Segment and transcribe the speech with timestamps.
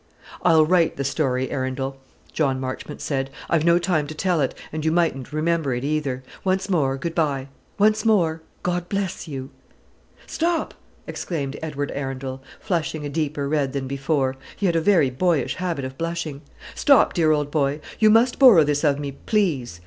[0.41, 1.97] "I'll write the story, Arundel,"
[2.33, 6.23] John Marchmont said; "I've no time to tell it, and you mightn't remember it either.
[6.43, 9.51] Once more, good bye; once more, God bless you!"
[10.25, 10.73] "Stop!"
[11.05, 15.85] exclaimed Edward Arundel, flushing a deeper red than before, he had a very boyish habit
[15.85, 16.41] of blushing,
[16.73, 17.79] "stop, dear old boy.
[17.99, 19.79] You must borrow this of me, please.